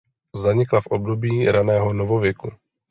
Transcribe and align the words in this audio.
Zanikla 0.35 0.81
v 0.81 0.87
období 0.87 1.51
raného 1.51 1.93
novověku. 1.93 2.51